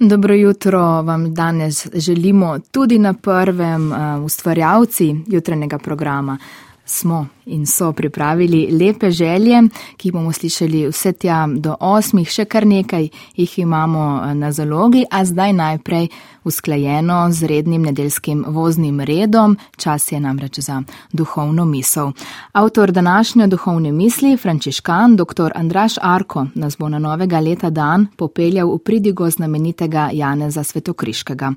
Dobro 0.00 0.34
jutro 0.34 1.02
vam 1.02 1.34
danes 1.34 1.86
želimo 1.94 2.58
tudi 2.58 2.98
na 2.98 3.14
prvem 3.14 3.92
uh, 3.92 4.24
ustvarjalci 4.24 5.16
jutranjega 5.26 5.78
programa 5.78 6.38
smo 6.86 7.26
in 7.46 7.66
so 7.66 7.92
pripravili 7.92 8.68
lepe 8.70 9.10
želje, 9.10 9.62
ki 9.96 10.08
jih 10.08 10.12
bomo 10.12 10.32
slišali 10.32 10.88
vse 10.88 11.12
tja 11.12 11.46
do 11.56 11.76
osmih, 11.80 12.28
še 12.28 12.44
kar 12.44 12.66
nekaj 12.66 13.08
jih 13.36 13.58
imamo 13.58 14.22
eh, 14.24 14.34
na 14.34 14.52
zalogi, 14.52 15.04
a 15.10 15.24
zdaj 15.24 15.52
najprej 15.52 16.08
usklajeno 16.44 17.32
z 17.32 17.46
rednim 17.46 17.82
nedeljskim 17.82 18.44
voznim 18.48 19.00
redom, 19.00 19.56
čas 19.76 20.12
je 20.12 20.20
namreč 20.20 20.60
za 20.60 20.82
duhovno 21.12 21.64
misel. 21.64 22.12
Avtor 22.52 22.92
današnje 22.92 23.46
duhovne 23.46 23.92
misli, 23.92 24.36
frančiškan 24.36 25.16
dr. 25.16 25.52
Andraš 25.54 25.98
Arko, 26.02 26.46
nas 26.54 26.76
bo 26.78 26.88
na 26.88 26.98
novega 26.98 27.40
leta 27.40 27.70
dan 27.70 28.06
popeljal 28.16 28.74
v 28.74 28.78
pridigo 28.78 29.30
znamenitega 29.30 30.10
Janeza 30.12 30.64
Svetokriškega. 30.64 31.52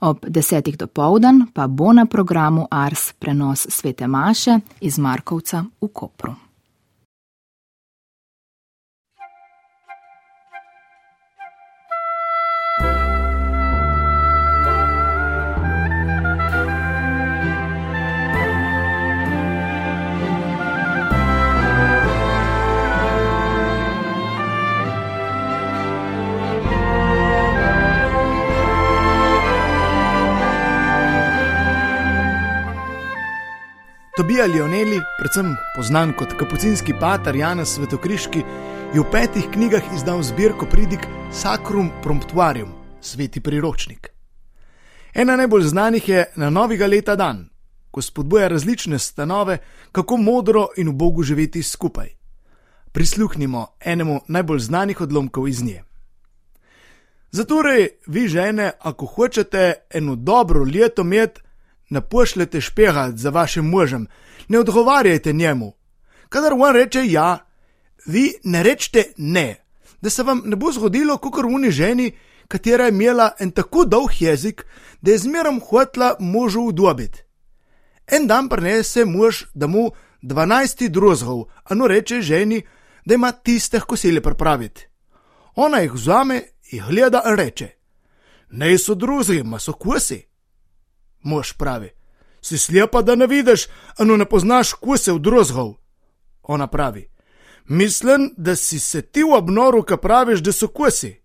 Ob 0.00 0.24
desetih 0.28 0.76
do 0.76 0.86
povdan 0.86 1.46
pa 1.52 1.66
bo 1.68 1.92
na 1.92 2.06
programu 2.06 2.66
Ars 2.70 3.12
prenos 3.18 3.66
Svete 3.68 4.06
Maše 4.06 4.60
iz 4.80 4.98
Markovca 4.98 5.64
v 5.80 5.88
Kopru. 5.92 6.49
Tobija 34.20 34.46
Lioneli, 34.46 35.00
predvsem 35.18 35.54
znan 35.82 36.10
kot 36.12 36.34
kapucinski 36.38 36.92
pater 37.00 37.36
Janez 37.36 37.68
Svetokriški, 37.68 38.42
je 38.94 39.00
v 39.00 39.04
petih 39.12 39.46
knjigah 39.52 39.86
izdal 39.96 40.20
zbirko 40.22 40.66
pridig 40.68 41.06
Sacrum 41.32 41.88
Promptuarium, 42.02 42.68
sveti 43.00 43.40
priročnik. 43.40 44.10
Ena 45.14 45.36
najbolj 45.36 45.62
znanih 45.62 46.08
je 46.08 46.26
na 46.36 46.50
novega 46.50 46.86
leta 46.86 47.16
dan, 47.16 47.48
ko 47.90 48.02
spodbuja 48.02 48.48
različne 48.48 48.98
stanove, 48.98 49.58
kako 49.92 50.16
modro 50.16 50.68
in 50.76 50.88
v 50.88 50.92
Bogu 50.92 51.22
živeti 51.22 51.62
skupaj. 51.62 52.08
Prisluhnimo 52.92 53.66
enemu 53.80 54.20
najbolj 54.28 54.58
znanih 54.58 55.00
odlomkov 55.00 55.48
iz 55.48 55.62
nje. 55.62 55.84
Zatorej, 57.30 57.88
vi 58.06 58.28
žene, 58.28 58.72
ako 58.80 59.06
hočete 59.06 59.72
eno 59.90 60.14
dobro 60.16 60.64
leto 60.64 61.02
imeti, 61.02 61.40
ne 61.90 62.00
pošljete 62.00 62.60
špeha 62.60 63.10
za 63.14 63.30
vašim 63.30 63.64
možem, 63.64 64.06
ne 64.48 64.58
odgovarjajte 64.58 65.32
njemu. 65.32 65.72
Kadar 66.28 66.52
on 66.52 66.74
reče 66.74 67.02
ja, 67.06 67.38
vi 68.06 68.32
ne 68.44 68.62
rečete 68.62 69.12
ne, 69.16 69.64
da 70.00 70.10
se 70.10 70.22
vam 70.22 70.42
ne 70.44 70.56
bo 70.56 70.72
zgodilo, 70.72 71.16
kot 71.18 71.42
runi 71.42 71.70
ženi, 71.70 72.12
katera 72.48 72.84
je 72.84 72.88
imela 72.88 73.30
en 73.38 73.50
tako 73.50 73.84
dolg 73.84 74.10
jezik, 74.18 74.66
da 75.00 75.10
je 75.10 75.18
zmerom 75.18 75.60
hotla 75.60 76.14
možu 76.20 76.60
udobiti. 76.60 77.22
En 78.06 78.26
dan 78.26 78.48
prenese 78.48 79.04
mož, 79.04 79.44
da 79.54 79.66
mu 79.66 79.90
dvanajsti 80.22 80.88
drozgov, 80.88 81.44
a 81.64 81.74
no 81.74 81.86
reče 81.86 82.20
ženi, 82.22 82.62
da 83.04 83.14
ima 83.14 83.32
tiste 83.32 83.80
kosile 83.80 84.20
pripraviti. 84.20 84.86
Ona 85.54 85.78
jih 85.78 85.92
vzame 85.92 86.42
in 86.70 86.82
gleda 86.88 87.22
in 87.26 87.36
reče: 87.36 87.68
Ne 88.50 88.78
so 88.78 88.94
drozgi, 88.94 89.42
ma 89.42 89.58
so 89.58 89.72
kosi. 89.72 90.29
Mož 91.22 91.52
pravi: 91.52 91.90
Si 92.40 92.58
slepa, 92.58 93.02
da 93.02 93.14
ne 93.14 93.26
vidiš, 93.26 93.66
ano 93.98 94.16
ne 94.16 94.24
poznaš 94.24 94.72
kuse 94.72 95.12
v 95.12 95.18
drozgov. 95.18 95.74
Ona 96.42 96.66
pravi: 96.66 97.08
Mislim, 97.68 98.34
da 98.36 98.56
si 98.56 98.78
se 98.78 99.02
ti 99.02 99.22
v 99.22 99.36
obnoru, 99.36 99.82
ki 99.82 99.96
praviš, 100.02 100.40
da 100.40 100.52
so 100.52 100.68
kusi. 100.68 101.20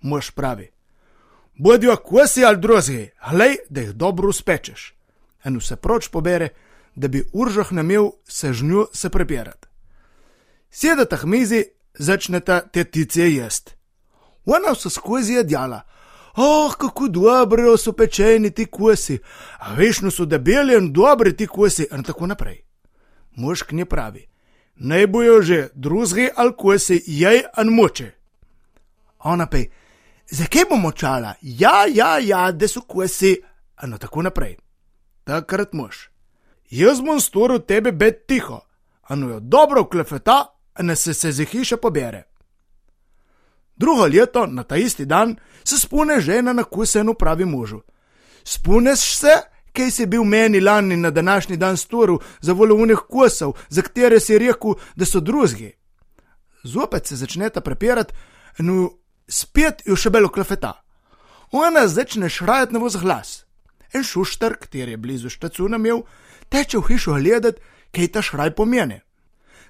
Mož 0.00 0.30
pravi: 0.30 0.70
Bodijo 1.58 1.96
kusi 1.96 2.44
ali 2.44 2.60
drozgi, 2.60 3.10
glej, 3.30 3.56
da 3.70 3.80
jih 3.80 3.92
dobro 3.92 4.28
uspečeš. 4.28 4.94
Eno 5.44 5.60
se 5.60 5.76
proč 5.76 6.08
pobere, 6.08 6.48
da 6.94 7.08
bi 7.08 7.24
uržah 7.32 7.72
namel 7.72 8.10
se 8.24 8.52
žnjo 8.52 8.86
se 8.92 9.10
prepirati. 9.10 9.68
Sedete 10.70 11.16
k 11.16 11.24
mizi, 11.24 11.64
začnete 11.94 12.60
te 12.72 12.84
tice 12.84 13.30
jesti. 13.30 13.72
Ona 14.44 14.72
vse 14.72 14.90
skozi 14.90 15.32
je 15.32 15.44
djala, 15.44 15.80
Oh, 16.36 16.74
kako 16.74 17.08
dobro 17.08 17.76
so 17.76 17.92
pečeni 17.92 18.50
ti 18.50 18.66
kosi, 18.66 19.18
a 19.58 19.74
veš, 19.74 20.00
no 20.00 20.10
so 20.10 20.24
debeli 20.24 20.76
in 20.76 20.92
dobri 20.92 21.36
ti 21.36 21.46
kosi, 21.46 21.86
in 21.92 22.02
tako 22.02 22.26
naprej. 22.26 22.62
Mošk 23.36 23.72
ne 23.72 23.84
pravi, 23.84 24.26
naj 24.76 25.06
bojo 25.06 25.42
že 25.42 25.68
drugi 25.74 26.28
ali 26.36 26.52
kosi, 26.58 27.02
jej 27.06 27.42
in 27.62 27.72
moče. 27.72 28.10
Ona 29.18 29.46
pa 29.46 29.56
je, 29.56 29.70
zakaj 30.30 30.64
bomo 30.70 30.92
čala, 30.92 31.34
ja, 31.42 31.86
ja, 31.94 32.18
ja, 32.18 32.52
da 32.52 32.68
so 32.68 32.80
kosi, 32.80 33.40
in 33.82 33.98
tako 33.98 34.22
naprej. 34.22 34.56
Takrat 35.24 35.72
mož, 35.72 35.96
jaz 36.70 37.00
bom 37.00 37.20
storil 37.20 37.58
tebe 37.58 37.92
bed 37.92 38.26
tiho, 38.26 38.60
in 39.10 39.28
jo 39.30 39.40
dobro 39.40 39.84
klefeta, 39.84 40.44
in 40.80 40.96
se 40.96 41.14
se 41.14 41.32
zihiša 41.32 41.76
pobere. 41.76 42.35
Drugo 43.76 44.06
leto, 44.06 44.46
na 44.46 44.62
ta 44.62 44.76
isti 44.76 45.04
dan, 45.04 45.36
se 45.64 45.78
spune 45.78 46.20
žena 46.20 46.52
na 46.52 46.64
kusenu 46.64 47.14
pravi 47.14 47.44
možu. 47.44 47.80
Spuneš 48.44 49.18
se, 49.18 49.34
kaj 49.72 49.90
si 49.90 50.06
bil 50.06 50.24
meni 50.24 50.60
lani 50.60 50.96
na 50.96 51.10
današnji 51.10 51.56
dan 51.56 51.76
storil 51.76 52.18
za 52.40 52.52
volovnih 52.52 52.98
kosov, 53.08 53.52
za 53.68 53.82
katere 53.82 54.20
si 54.20 54.38
rekel, 54.38 54.74
da 54.96 55.04
so 55.04 55.20
drugi. 55.20 55.72
Zopet 56.62 57.06
se 57.06 57.16
začneta 57.16 57.60
prepirati, 57.60 58.14
no 58.58 58.90
spet 59.28 59.82
jo 59.84 59.96
še 59.96 60.10
belo 60.10 60.28
klefeta. 60.28 60.72
Ona 61.52 61.86
začne 61.88 62.28
šrajati 62.28 62.72
na 62.72 62.78
voz 62.78 62.96
glas. 62.96 63.44
En 63.92 64.02
šušter, 64.02 64.56
kateri 64.56 64.90
je 64.90 64.96
blizu 64.96 65.28
štacuna 65.28 65.76
imel, 65.76 66.02
teče 66.48 66.78
v 66.78 66.88
hišo 66.88 67.14
gledati, 67.20 67.60
kaj 67.92 68.08
ta 68.08 68.22
šraj 68.22 68.54
pomeni. 68.56 69.00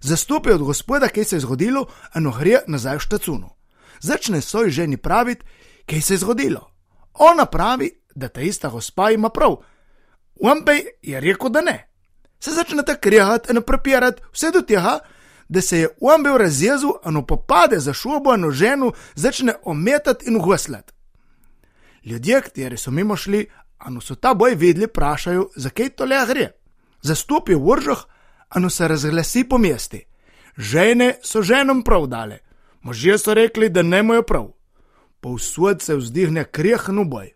Zastopi 0.00 0.50
od 0.52 0.62
gospoda, 0.62 1.08
kaj 1.08 1.24
se 1.24 1.36
je 1.36 1.40
zgodilo, 1.40 1.86
eno 2.14 2.32
gre 2.38 2.62
nazaj 2.66 2.96
v 2.96 3.06
štacunu 3.08 3.56
začne 4.00 4.40
svoj 4.40 4.70
ženi 4.70 4.96
praviti, 4.96 5.44
kaj 5.86 6.00
se 6.00 6.14
je 6.14 6.18
zgodilo. 6.18 6.70
Ona 7.14 7.46
pravi, 7.46 7.90
da 8.14 8.28
ta 8.28 8.40
ista 8.40 8.68
gospa 8.68 9.10
ima 9.10 9.28
prav. 9.28 9.56
Umpej 10.34 10.84
je 11.02 11.20
rekel, 11.20 11.48
da 11.48 11.60
ne. 11.60 11.88
Se 12.40 12.50
začne 12.50 12.82
ta 12.82 12.96
krihati 12.96 13.52
in 13.52 13.62
prepirati, 13.62 14.22
vse 14.32 14.50
do 14.50 14.62
tega, 14.62 14.98
da 15.48 15.60
se 15.60 15.78
je 15.78 15.88
Umpej 16.00 16.38
razjezil 16.38 16.90
in 17.06 17.26
popade 17.26 17.78
za 17.80 17.92
šubo 17.92 18.34
in 18.34 18.50
ženo 18.50 18.92
začne 19.14 19.54
ometati 19.64 20.26
in 20.28 20.36
ugoslati. 20.36 20.92
Ljudje, 22.04 22.40
kateri 22.40 22.76
so 22.76 22.90
mimo 22.90 23.16
šli, 23.16 23.46
anu 23.78 24.00
so 24.00 24.14
ta 24.14 24.34
boj 24.34 24.54
videli, 24.54 24.86
vprašajo, 24.86 25.48
zakaj 25.56 25.88
to 25.88 26.04
le 26.04 26.26
gre. 26.26 26.50
Zastopijo 27.02 27.58
v 27.58 27.68
uržah, 27.68 28.04
anu 28.48 28.70
se 28.70 28.88
razglasi 28.88 29.44
po 29.44 29.58
mesti. 29.58 30.04
Žene 30.56 31.14
so 31.22 31.42
ženom 31.42 31.82
prav 31.82 32.06
dale, 32.06 32.38
Možje 32.86 33.18
so 33.18 33.34
rekli, 33.34 33.68
da 33.68 33.82
ne 33.82 34.02
mojo 34.02 34.22
prav. 34.22 34.46
Povsod 35.20 35.82
se 35.82 35.96
vzdihne 35.96 36.44
krehno 36.44 37.04
boj. 37.04 37.32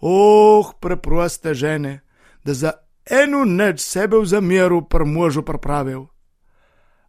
Oh, 0.00 0.72
preproste 0.80 1.54
žene, 1.54 2.00
da 2.44 2.54
za 2.54 2.72
eno 3.10 3.44
neč 3.44 3.80
sebe 3.80 4.18
v 4.18 4.26
zamiru 4.26 4.82
pr 4.88 5.04
možu 5.04 5.42
pripravil. 5.42 6.04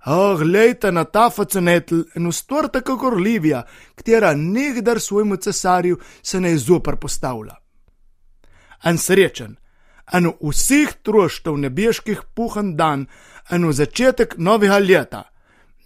Oh, 0.06 0.40
glejte 0.40 0.92
na 0.92 1.04
ta 1.04 1.30
facenetl 1.30 2.08
in 2.16 2.28
ustvarite 2.28 2.82
kako 2.82 3.10
Livija, 3.10 3.64
katera 3.96 4.34
nikdar 4.34 5.00
svojemu 5.00 5.36
cesarju 5.36 6.00
se 6.24 6.40
ne 6.40 6.54
izopr 6.54 6.96
postavlja. 6.96 7.56
En 8.84 8.98
srečen, 8.98 9.58
eno 10.14 10.38
vseh 10.42 10.94
troštev 11.04 11.58
nebeških 11.58 12.22
puhan 12.34 12.76
dan, 12.76 13.06
eno 13.50 13.72
začetek 13.72 14.38
novega 14.38 14.78
leta, 14.80 15.24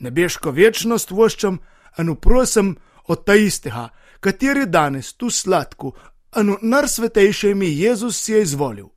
nebeško 0.02 0.52
večnost 0.52 1.12
voščam, 1.12 1.60
anu 1.98 2.16
prosim 2.16 2.76
od 3.08 3.26
ta 3.26 3.36
istega, 3.36 3.90
kateri 4.20 4.66
danes 4.66 5.14
tu 5.14 5.30
sladko, 5.30 5.92
anu 6.32 6.58
najsvetejše 6.62 7.56
mi 7.56 7.70
Jezus 7.78 8.24
si 8.24 8.34
je 8.34 8.42
izvolil. 8.42 8.88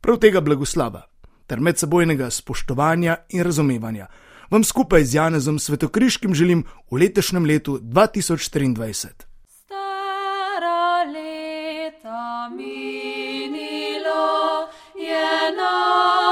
Prav 0.00 0.18
tega 0.20 0.40
blagoslava 0.40 1.06
ter 1.46 1.60
medsebojnega 1.60 2.30
spoštovanja 2.30 3.16
in 3.28 3.42
razumevanja 3.44 4.06
vam 4.50 4.64
skupaj 4.64 5.04
z 5.04 5.14
Janezom 5.14 5.58
Svetokriškim 5.58 6.34
želim 6.34 6.64
v 6.90 6.96
letošnjem 6.96 7.44
letu 7.44 7.78
2023. 7.82 9.08
Stara 9.48 11.04
leta 11.04 12.48
minilo 12.56 14.24
je 14.94 15.56
novo 15.56 16.23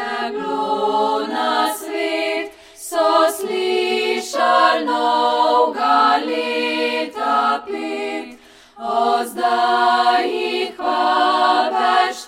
je 0.00 0.30
bilo 0.32 1.26
na 1.26 1.74
svet, 1.74 2.52
so 2.76 3.28
slišali 3.38 4.84
novega 4.84 6.20
leta 6.26 7.62
pet, 7.66 8.38
o 8.78 9.24
zdaj 9.24 10.28
jih 10.28 10.72
pa 10.78 11.68
več 11.76 12.24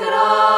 je 0.00 0.51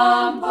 Come. 0.00 0.49